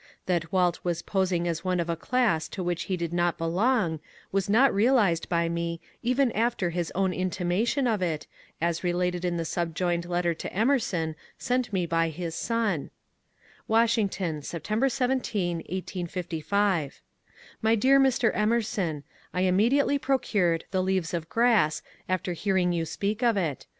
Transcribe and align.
That 0.25 0.51
Walt 0.51 0.79
was 0.83 1.03
posing 1.03 1.47
as 1.47 1.63
one 1.63 1.79
of 1.79 1.87
a 1.87 1.95
class 1.95 2.47
to 2.49 2.63
which 2.63 2.85
he 2.85 2.97
did 2.97 3.13
not 3.13 3.37
belong 3.37 3.99
was 4.31 4.49
not 4.49 4.73
realized 4.73 5.29
by 5.29 5.47
me 5.47 5.79
even 6.01 6.31
after 6.31 6.71
his 6.71 6.91
own 6.95 7.13
intimation 7.13 7.85
of 7.85 8.01
it, 8.01 8.25
as 8.59 8.83
related 8.83 9.23
in 9.23 9.37
the 9.37 9.45
subjoined 9.45 10.05
letter 10.05 10.33
to 10.33 10.51
Emerson, 10.51 11.15
sent 11.37 11.71
me 11.71 11.85
by 11.85 12.09
his 12.09 12.33
son:— 12.33 12.89
Washington, 13.77 14.41
September 14.41 14.89
17, 14.89 15.61
1855* 15.69 16.99
Mt 17.61 17.79
dear 17.79 17.99
Mr. 17.99 18.31
Emerson,— 18.33 19.03
I 19.35 19.41
immediately 19.41 19.99
procured 19.99 20.65
the 20.71 20.81
^^ 20.81 20.83
Leaves 20.83 21.13
of 21.13 21.29
Grass" 21.29 21.83
after 22.15 22.33
hearing 22.33 22.73
you 22.73 22.85
speak 22.85 23.21
of 23.21 23.37
it. 23.37 23.67